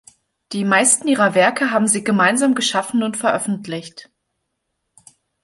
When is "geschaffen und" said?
2.55-3.17